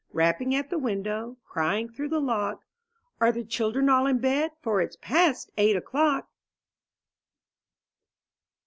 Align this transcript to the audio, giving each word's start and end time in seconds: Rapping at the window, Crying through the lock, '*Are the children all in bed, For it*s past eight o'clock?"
Rapping 0.13 0.55
at 0.55 0.71
the 0.71 0.79
window, 0.79 1.37
Crying 1.45 1.87
through 1.87 2.09
the 2.09 2.19
lock, 2.19 2.65
'*Are 3.19 3.31
the 3.31 3.43
children 3.43 3.87
all 3.87 4.07
in 4.07 4.17
bed, 4.17 4.49
For 4.59 4.81
it*s 4.81 4.97
past 4.99 5.51
eight 5.59 5.75
o'clock?" 5.75 6.27